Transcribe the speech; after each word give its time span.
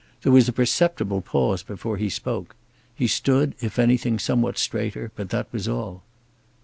There 0.23 0.31
was 0.31 0.49
a 0.49 0.51
perceptible 0.51 1.21
pause 1.21 1.61
before 1.61 1.97
he 1.97 2.09
spoke. 2.09 2.55
He 2.95 3.05
stood, 3.05 3.53
if 3.59 3.77
anything, 3.77 4.17
somewhat 4.17 4.57
straighter, 4.57 5.11
but 5.15 5.29
that 5.29 5.47
was 5.53 5.67
all. 5.67 6.01